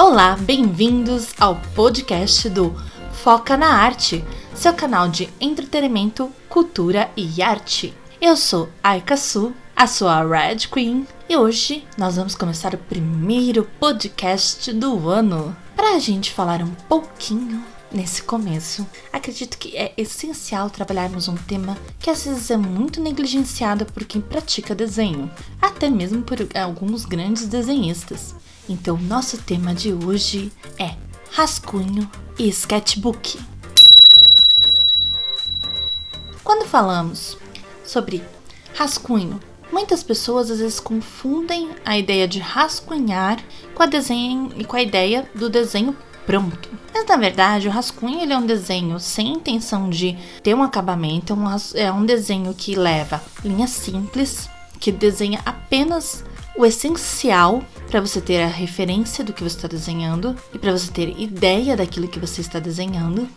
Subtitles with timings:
[0.00, 2.72] Olá, bem-vindos ao podcast do
[3.14, 4.24] Foca na Arte,
[4.54, 7.92] seu canal de entretenimento, cultura e arte.
[8.20, 13.64] Eu sou Aika Su, a sua Red Queen, e hoje nós vamos começar o primeiro
[13.80, 20.68] podcast do ano para a gente falar um pouquinho Nesse começo, acredito que é essencial
[20.68, 25.30] trabalharmos um tema que às vezes é muito negligenciado por quem pratica desenho,
[25.60, 28.34] até mesmo por alguns grandes desenhistas.
[28.68, 30.94] Então, nosso tema de hoje é
[31.32, 32.08] rascunho
[32.38, 33.40] e sketchbook.
[36.44, 37.38] Quando falamos
[37.82, 38.22] sobre
[38.74, 39.40] rascunho,
[39.72, 43.42] muitas pessoas às vezes confundem a ideia de rascunhar
[43.74, 46.68] com a, desenho, com a ideia do desenho pronto.
[46.92, 51.32] Mas na verdade, o rascunho ele é um desenho sem intenção de ter um acabamento,
[51.32, 56.22] é um, é um desenho que leva linhas simples, que desenha apenas
[56.58, 60.90] o essencial para você ter a referência do que você está desenhando e para você
[60.90, 63.28] ter ideia daquilo que você está desenhando.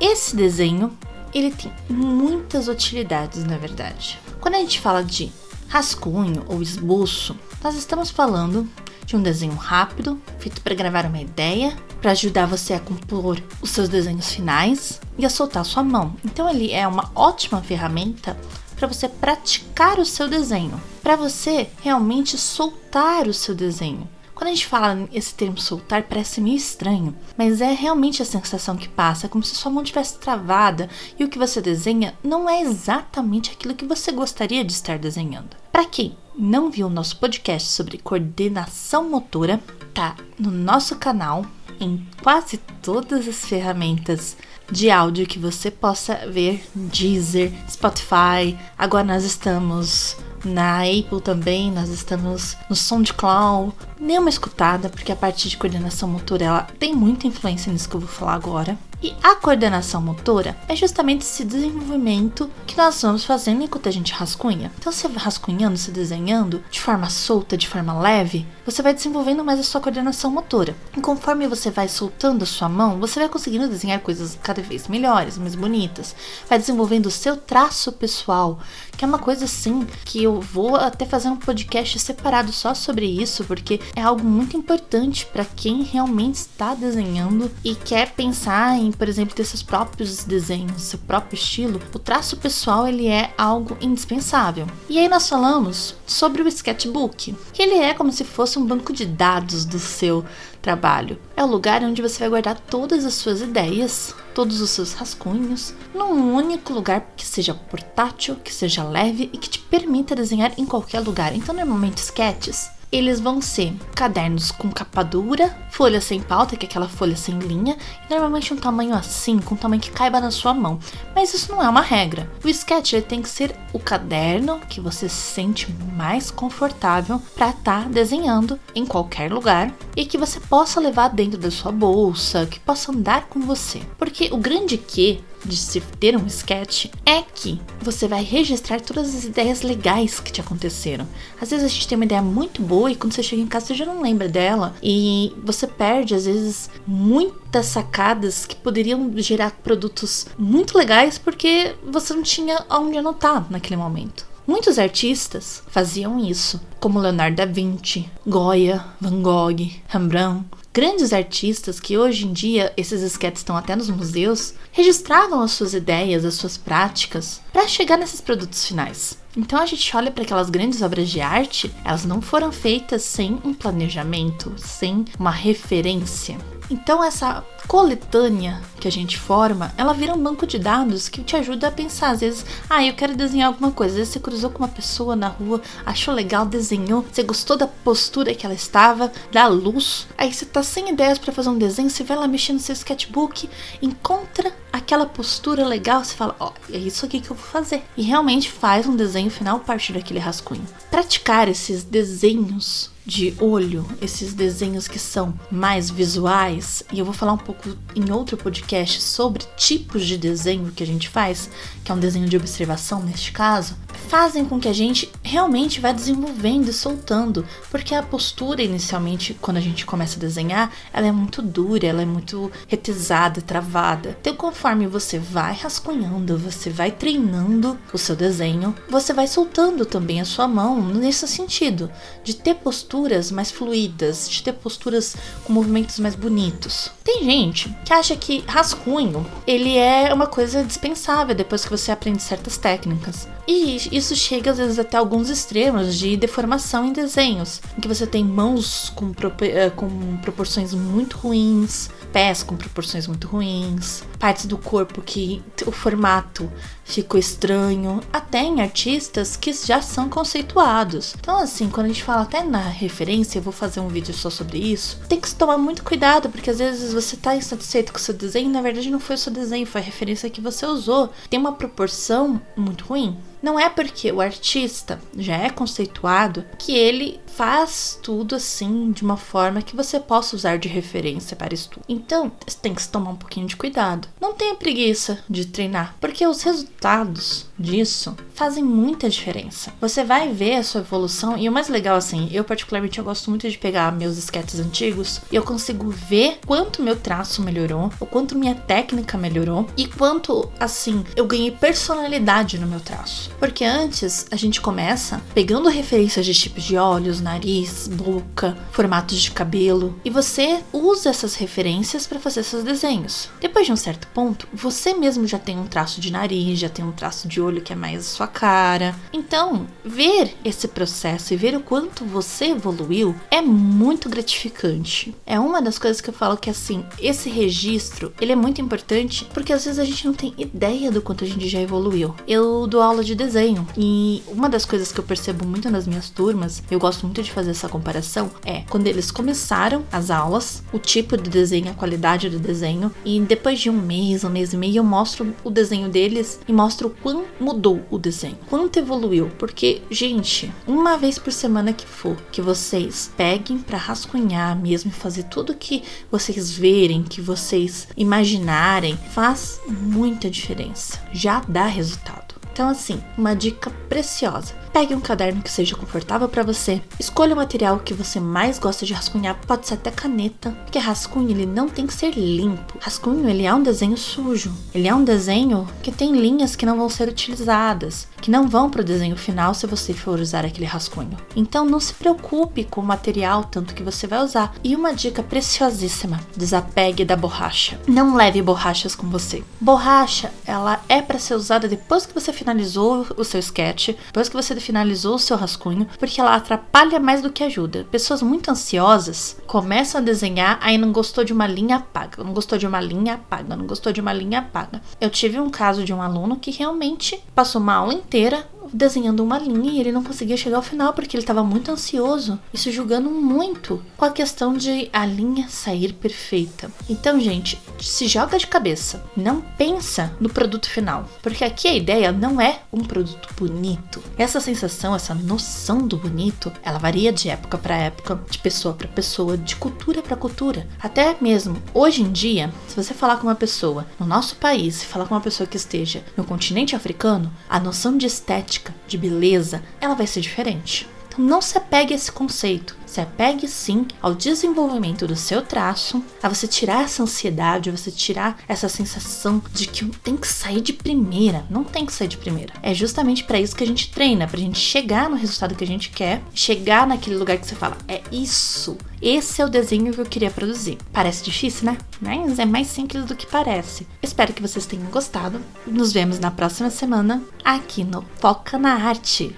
[0.00, 0.96] E esse desenho
[1.34, 4.18] ele tem muitas utilidades, na verdade.
[4.40, 5.30] Quando a gente fala de
[5.68, 8.66] rascunho ou esboço, nós estamos falando
[9.04, 13.68] de um desenho rápido, feito para gravar uma ideia, para ajudar você a compor os
[13.68, 16.16] seus desenhos finais e a soltar sua mão.
[16.24, 18.34] Então ele é uma ótima ferramenta
[18.76, 24.08] para você praticar o seu desenho, para você realmente soltar o seu desenho.
[24.34, 28.76] Quando a gente fala esse termo soltar, parece meio estranho, mas é realmente a sensação
[28.76, 32.48] que passa, é como se sua mão tivesse travada e o que você desenha não
[32.48, 35.56] é exatamente aquilo que você gostaria de estar desenhando.
[35.70, 39.60] Para quem não viu o nosso podcast sobre coordenação motora,
[39.94, 41.44] tá no nosso canal
[41.78, 44.36] em quase todas as ferramentas
[44.70, 48.58] de áudio que você possa ver, Deezer, Spotify.
[48.78, 53.72] Agora nós estamos na Apple também, nós estamos no SoundCloud.
[54.00, 57.96] Dê uma escutada, porque a parte de coordenação motora ela tem muita influência nisso que
[57.96, 58.76] eu vou falar agora.
[59.02, 64.12] E a coordenação motora é justamente esse desenvolvimento que nós vamos fazendo enquanto a gente
[64.12, 64.70] rascunha.
[64.78, 69.58] Então, você rascunhando, se desenhando de forma solta, de forma leve, você vai desenvolvendo mais
[69.58, 70.76] a sua coordenação motora.
[70.96, 74.86] E conforme você vai soltando a sua mão, você vai conseguindo desenhar coisas cada vez
[74.86, 76.14] melhores, mais bonitas.
[76.48, 78.60] Vai desenvolvendo o seu traço pessoal,
[78.96, 83.06] que é uma coisa assim que eu vou até fazer um podcast separado só sobre
[83.06, 88.92] isso, porque é algo muito importante para quem realmente está desenhando e quer pensar em
[89.02, 93.76] por exemplo, ter seus próprios desenhos, seu próprio estilo, o traço pessoal ele é algo
[93.80, 94.66] indispensável.
[94.88, 98.92] E aí nós falamos sobre o sketchbook, que ele é como se fosse um banco
[98.92, 100.24] de dados do seu
[100.60, 101.18] trabalho.
[101.36, 105.74] É o lugar onde você vai guardar todas as suas ideias, todos os seus rascunhos,
[105.94, 110.66] num único lugar que seja portátil, que seja leve e que te permita desenhar em
[110.66, 111.34] qualquer lugar.
[111.34, 116.68] Então, normalmente sketches eles vão ser cadernos com capa dura, folha sem pauta, que é
[116.68, 117.76] aquela folha sem linha,
[118.06, 120.78] e normalmente um tamanho assim, com um tamanho que caiba na sua mão.
[121.16, 122.30] Mas isso não é uma regra.
[122.44, 127.84] O sketch tem que ser o caderno que você se sente mais confortável para estar
[127.84, 132.60] tá desenhando em qualquer lugar e que você possa levar dentro da sua bolsa, que
[132.60, 133.80] possa andar com você.
[133.96, 139.14] Porque o grande que de se ter um sketch é que você vai registrar todas
[139.14, 141.06] as ideias legais que te aconteceram.
[141.40, 143.66] Às vezes a gente tem uma ideia muito boa e quando você chega em casa
[143.66, 149.50] você já não lembra dela e você perde às vezes muitas sacadas que poderiam gerar
[149.62, 154.31] produtos muito legais porque você não tinha onde anotar naquele momento.
[154.46, 161.98] Muitos artistas faziam isso, como Leonardo da Vinci, Goya, Van Gogh, Rembrandt, Grandes artistas que
[161.98, 166.56] hoje em dia esses esquetes estão até nos museus registravam as suas ideias, as suas
[166.56, 169.18] práticas para chegar nesses produtos finais.
[169.36, 173.38] Então a gente olha para aquelas grandes obras de arte, elas não foram feitas sem
[173.44, 176.38] um planejamento, sem uma referência.
[176.70, 181.36] Então essa coletânea que a gente forma, ela vira um banco de dados que te
[181.36, 182.10] ajuda a pensar.
[182.10, 183.92] Às vezes, ah, eu quero desenhar alguma coisa.
[183.92, 187.66] Às vezes você cruzou com uma pessoa na rua, achou legal, desenhou, você gostou da
[187.66, 190.06] postura que ela estava, da luz.
[190.18, 192.72] Aí você tá sem ideias para fazer um desenho, você vai lá mexer no seu
[192.72, 193.48] sketchbook,
[193.80, 197.84] encontra aquela postura legal, você fala, ó, oh, é isso aqui que eu vou fazer.
[197.96, 200.64] E realmente faz um desenho final a partir daquele rascunho.
[200.90, 207.34] Praticar esses desenhos de olho, esses desenhos que são mais visuais, e eu vou falar
[207.34, 211.50] um pouco em outro podcast sobre tipos de desenho que a gente faz,
[211.84, 213.76] que é um desenho de observação neste caso,
[214.08, 219.58] fazem com que a gente realmente vá desenvolvendo e soltando, porque a postura inicialmente, quando
[219.58, 224.16] a gente começa a desenhar, ela é muito dura, ela é muito retesada, travada.
[224.20, 230.18] Então, conforme você vai rascunhando, você vai treinando o seu desenho, você vai soltando também
[230.18, 231.90] a sua mão nesse sentido,
[232.24, 232.54] de ter
[233.02, 236.90] posturas mais fluídas, de ter posturas com movimentos mais bonitos.
[237.02, 242.22] Tem gente que acha que rascunho, ele é uma coisa dispensável depois que você aprende
[242.22, 243.26] certas técnicas.
[243.46, 248.06] E isso chega às vezes até alguns extremos de deformação em desenhos, em que você
[248.06, 254.58] tem mãos com, eh, com proporções muito ruins, pés com proporções muito ruins, partes do
[254.58, 256.50] corpo que o formato
[256.84, 261.14] ficou estranho, até em artistas que já são conceituados.
[261.18, 264.28] Então, assim, quando a gente fala até na referência, eu vou fazer um vídeo só
[264.28, 268.02] sobre isso, tem que tomar muito cuidado, porque às vezes você tá insatisfeito com o
[268.02, 270.66] seu desenho, e na verdade não foi o seu desenho, foi a referência que você
[270.66, 271.10] usou.
[271.30, 273.16] Tem uma proporção muito ruim.
[273.42, 279.16] Não é porque o artista já é conceituado que ele faz tudo assim de uma
[279.16, 281.84] forma que você possa usar de referência para estudo.
[281.88, 282.30] Então,
[282.60, 284.06] tem que se tomar um pouquinho de cuidado.
[284.20, 289.72] Não tenha preguiça de treinar, porque os resultados disso fazem muita diferença.
[289.80, 293.30] Você vai ver a sua evolução e o mais legal assim, eu particularmente eu gosto
[293.30, 298.06] muito de pegar meus sketches antigos e eu consigo ver quanto meu traço melhorou, o
[298.06, 303.31] quanto minha técnica melhorou e quanto assim eu ganhei personalidade no meu traço.
[303.38, 309.30] Porque antes a gente começa pegando referências de tipos de olhos, nariz, boca, formatos de
[309.30, 313.28] cabelo e você usa essas referências para fazer seus desenhos.
[313.40, 316.84] Depois de um certo ponto, você mesmo já tem um traço de nariz, já tem
[316.84, 318.94] um traço de olho que é mais a sua cara.
[319.12, 325.14] Então, ver esse processo e ver o quanto você evoluiu é muito gratificante.
[325.26, 329.26] É uma das coisas que eu falo que assim, esse registro, ele é muito importante
[329.32, 332.14] porque às vezes a gente não tem ideia do quanto a gente já evoluiu.
[332.26, 336.10] Eu dou aula de desenho e uma das coisas que eu percebo muito nas minhas
[336.10, 340.78] turmas, eu gosto muito de fazer essa comparação, é quando eles começaram as aulas, o
[340.78, 344.56] tipo de desenho, a qualidade do desenho, e depois de um mês, um mês e
[344.56, 349.30] meio, eu mostro o desenho deles e mostro quão mudou o desenho, quanto evoluiu.
[349.38, 354.94] Porque, gente, uma vez por semana que for, que vocês peguem para rascunhar mesmo e
[354.94, 361.00] fazer tudo que vocês verem, que vocês imaginarem, faz muita diferença.
[361.12, 362.31] Já dá resultado.
[362.52, 364.54] Então, assim, uma dica preciosa.
[364.72, 366.80] Pegue um caderno que seja confortável para você.
[366.98, 371.30] Escolha o material que você mais gosta de rascunhar, pode ser até caneta, porque rascunho
[371.30, 372.78] ele não tem que ser limpo.
[372.80, 374.50] Rascunho ele é um desenho sujo.
[374.74, 378.70] Ele é um desenho que tem linhas que não vão ser utilizadas, que não vão
[378.70, 381.18] para o desenho final se você for usar aquele rascunho.
[381.36, 384.54] Então não se preocupe com o material tanto que você vai usar.
[384.64, 387.78] E uma dica preciosíssima: desapegue da borracha.
[387.86, 389.44] Não leve borrachas com você.
[389.60, 394.36] Borracha, ela é para ser usada depois que você finalizou o seu sketch, depois que
[394.36, 397.86] você finalizou o seu rascunho, porque ela atrapalha mais do que ajuda.
[397.90, 402.24] Pessoas muito ansiosas começam a desenhar, aí não gostou de uma linha, apaga.
[402.24, 403.56] Não gostou de uma linha, apaga.
[403.56, 404.80] Não gostou de uma linha, apaga.
[405.00, 409.38] Eu tive um caso de um aluno que realmente passou uma aula inteira desenhando uma
[409.38, 412.70] linha e ele não conseguia chegar ao final porque ele estava muito ansioso e se
[412.70, 416.70] julgando muito com a questão de a linha sair perfeita.
[416.88, 422.12] Então, gente, se joga de cabeça, não pensa no produto final, porque aqui a ideia
[422.12, 424.02] não é um produto bonito.
[424.16, 428.88] Essa sensação, essa noção do bonito, ela varia de época para época, de pessoa para
[428.88, 430.66] pessoa, de cultura para cultura.
[430.80, 435.06] Até mesmo hoje em dia, se você falar com uma pessoa no nosso país, falar
[435.06, 439.62] com uma pessoa que esteja no continente africano, a noção de estética estética, de beleza,
[439.80, 440.88] ela vai ser diferente.
[441.12, 442.76] Então não se apegue a esse conceito.
[442.86, 447.90] Se apegue sim ao desenvolvimento do seu traço, a você tirar essa ansiedade, a você
[447.90, 451.44] tirar essa sensação de que tem que sair de primeira.
[451.48, 452.52] Não tem que sair de primeira.
[452.62, 455.66] É justamente para isso que a gente treina, pra gente chegar no resultado que a
[455.66, 458.76] gente quer, chegar naquele lugar que você fala, é isso.
[459.00, 460.78] Esse é o desenho que eu queria produzir.
[460.92, 461.78] Parece difícil, né?
[462.00, 463.86] Mas é mais simples do que parece.
[464.02, 465.40] Espero que vocês tenham gostado.
[465.66, 469.34] Nos vemos na próxima semana aqui no Foca na Arte.